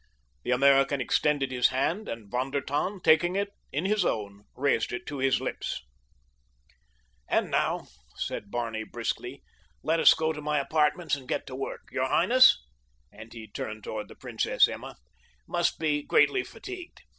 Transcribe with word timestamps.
The 0.41 0.49
American 0.49 0.99
extended 0.99 1.51
his 1.51 1.67
hand, 1.67 2.09
and 2.09 2.27
Von 2.27 2.49
der 2.49 2.61
Tann, 2.61 3.01
taking 3.01 3.35
it 3.35 3.49
in 3.71 3.85
his 3.85 4.03
own, 4.03 4.45
raised 4.55 4.91
it 4.91 5.05
to 5.05 5.19
his 5.19 5.39
lips. 5.39 5.83
"And 7.27 7.51
now," 7.51 7.85
said 8.15 8.49
Barney 8.49 8.83
briskly, 8.83 9.43
"let 9.83 9.99
us 9.99 10.15
go 10.15 10.33
to 10.33 10.41
my 10.41 10.57
apartments 10.57 11.13
and 11.15 11.27
get 11.27 11.45
to 11.45 11.55
work. 11.55 11.83
Your 11.91 12.07
highness"—and 12.07 13.33
he 13.33 13.47
turned 13.47 13.83
toward 13.83 14.07
the 14.07 14.15
Princess 14.15 14.67
Emma—"must 14.67 15.77
be 15.77 16.01
greatly 16.01 16.43
fatigued. 16.43 17.03